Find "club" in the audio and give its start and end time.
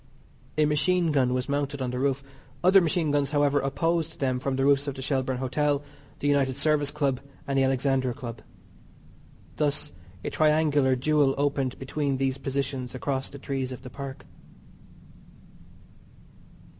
6.89-7.19, 8.15-8.41